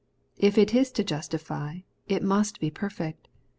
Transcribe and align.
If 0.39 0.57
it 0.57 0.73
is 0.73 0.91
to 0.93 1.03
justify, 1.03 1.81
it 2.07 2.23
must 2.23 2.59
be 2.59 2.71
perfect. 2.71 3.27